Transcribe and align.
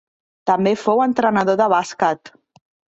També 0.51 0.73
fou 0.85 1.05
entrenador 1.07 1.61
de 1.63 1.71
bàsquet. 1.77 2.37